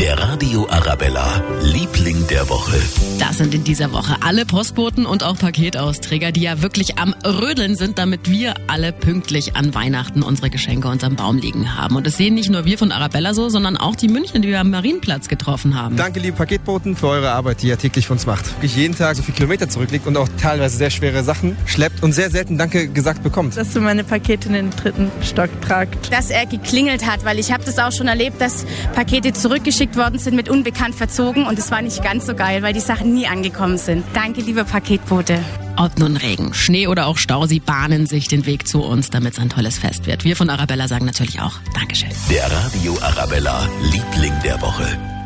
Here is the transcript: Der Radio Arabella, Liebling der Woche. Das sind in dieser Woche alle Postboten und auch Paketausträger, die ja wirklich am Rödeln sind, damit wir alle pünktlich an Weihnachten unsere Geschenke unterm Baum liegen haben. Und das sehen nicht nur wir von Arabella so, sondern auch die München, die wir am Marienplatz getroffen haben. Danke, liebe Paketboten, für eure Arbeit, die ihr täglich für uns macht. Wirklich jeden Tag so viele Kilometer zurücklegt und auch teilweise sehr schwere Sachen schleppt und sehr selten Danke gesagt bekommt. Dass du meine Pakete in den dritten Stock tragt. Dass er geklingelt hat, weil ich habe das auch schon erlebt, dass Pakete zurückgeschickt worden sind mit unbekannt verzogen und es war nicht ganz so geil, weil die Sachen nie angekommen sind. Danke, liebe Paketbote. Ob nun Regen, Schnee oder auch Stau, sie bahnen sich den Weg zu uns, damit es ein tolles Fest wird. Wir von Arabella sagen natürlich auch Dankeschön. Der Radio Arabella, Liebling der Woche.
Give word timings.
Der 0.00 0.16
Radio 0.16 0.64
Arabella, 0.70 1.42
Liebling 1.60 2.24
der 2.28 2.48
Woche. 2.48 2.80
Das 3.18 3.38
sind 3.38 3.52
in 3.52 3.64
dieser 3.64 3.92
Woche 3.92 4.14
alle 4.20 4.46
Postboten 4.46 5.06
und 5.06 5.24
auch 5.24 5.36
Paketausträger, 5.36 6.30
die 6.30 6.42
ja 6.42 6.62
wirklich 6.62 6.98
am 6.98 7.16
Rödeln 7.26 7.74
sind, 7.74 7.98
damit 7.98 8.30
wir 8.30 8.54
alle 8.68 8.92
pünktlich 8.92 9.56
an 9.56 9.74
Weihnachten 9.74 10.22
unsere 10.22 10.50
Geschenke 10.50 10.86
unterm 10.86 11.16
Baum 11.16 11.38
liegen 11.38 11.76
haben. 11.76 11.96
Und 11.96 12.06
das 12.06 12.16
sehen 12.16 12.34
nicht 12.34 12.48
nur 12.48 12.64
wir 12.64 12.78
von 12.78 12.92
Arabella 12.92 13.34
so, 13.34 13.48
sondern 13.48 13.76
auch 13.76 13.96
die 13.96 14.06
München, 14.06 14.40
die 14.40 14.48
wir 14.48 14.60
am 14.60 14.70
Marienplatz 14.70 15.26
getroffen 15.26 15.74
haben. 15.74 15.96
Danke, 15.96 16.20
liebe 16.20 16.36
Paketboten, 16.36 16.94
für 16.94 17.08
eure 17.08 17.32
Arbeit, 17.32 17.62
die 17.62 17.66
ihr 17.66 17.76
täglich 17.76 18.06
für 18.06 18.12
uns 18.12 18.24
macht. 18.24 18.52
Wirklich 18.52 18.76
jeden 18.76 18.96
Tag 18.96 19.16
so 19.16 19.22
viele 19.22 19.36
Kilometer 19.36 19.68
zurücklegt 19.68 20.06
und 20.06 20.16
auch 20.16 20.28
teilweise 20.40 20.76
sehr 20.76 20.90
schwere 20.90 21.24
Sachen 21.24 21.56
schleppt 21.66 22.04
und 22.04 22.12
sehr 22.12 22.30
selten 22.30 22.56
Danke 22.56 22.86
gesagt 22.86 23.24
bekommt. 23.24 23.56
Dass 23.56 23.72
du 23.72 23.80
meine 23.80 24.04
Pakete 24.04 24.46
in 24.46 24.54
den 24.54 24.70
dritten 24.70 25.10
Stock 25.22 25.50
tragt. 25.60 26.12
Dass 26.12 26.30
er 26.30 26.46
geklingelt 26.46 27.04
hat, 27.04 27.24
weil 27.24 27.40
ich 27.40 27.50
habe 27.50 27.64
das 27.64 27.80
auch 27.80 27.92
schon 27.92 28.06
erlebt, 28.06 28.40
dass 28.40 28.64
Pakete 28.94 29.32
zurückgeschickt 29.32 29.87
worden 29.96 30.18
sind 30.18 30.36
mit 30.36 30.48
unbekannt 30.48 30.94
verzogen 30.94 31.46
und 31.46 31.58
es 31.58 31.70
war 31.70 31.82
nicht 31.82 32.02
ganz 32.02 32.26
so 32.26 32.34
geil, 32.34 32.62
weil 32.62 32.72
die 32.72 32.80
Sachen 32.80 33.14
nie 33.14 33.26
angekommen 33.26 33.78
sind. 33.78 34.04
Danke, 34.14 34.40
liebe 34.40 34.64
Paketbote. 34.64 35.40
Ob 35.76 35.98
nun 35.98 36.16
Regen, 36.16 36.54
Schnee 36.54 36.88
oder 36.88 37.06
auch 37.06 37.18
Stau, 37.18 37.46
sie 37.46 37.60
bahnen 37.60 38.06
sich 38.06 38.26
den 38.26 38.46
Weg 38.46 38.66
zu 38.66 38.82
uns, 38.82 39.10
damit 39.10 39.34
es 39.34 39.38
ein 39.38 39.48
tolles 39.48 39.78
Fest 39.78 40.06
wird. 40.06 40.24
Wir 40.24 40.36
von 40.36 40.50
Arabella 40.50 40.88
sagen 40.88 41.06
natürlich 41.06 41.40
auch 41.40 41.54
Dankeschön. 41.74 42.10
Der 42.30 42.50
Radio 42.50 42.98
Arabella, 43.00 43.68
Liebling 43.92 44.34
der 44.44 44.60
Woche. 44.60 45.17